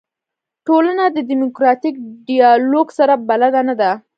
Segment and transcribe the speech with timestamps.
[0.67, 1.95] ټولنه له دیموکراتیک
[2.27, 3.91] ډیالوګ سره بلده نه ده.